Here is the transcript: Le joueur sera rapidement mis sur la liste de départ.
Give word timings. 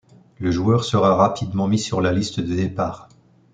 Le 0.39 0.49
joueur 0.49 0.83
sera 0.83 1.13
rapidement 1.15 1.67
mis 1.67 1.77
sur 1.77 2.01
la 2.01 2.11
liste 2.11 2.39
de 2.39 2.55
départ. 2.55 3.07